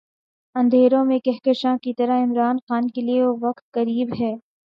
اندھیروں 0.55 1.03
میں 1.05 1.19
کہکشاں 1.19 1.77
کی 1.77 1.93
طرح 1.93 2.23
عمران 2.23 2.57
خان 2.57 2.87
کے 2.87 3.01
لیے 3.01 3.23
وہ 3.23 3.37
وقت 3.41 3.71
قریب 3.71 4.13
ہے۔ 4.19 4.33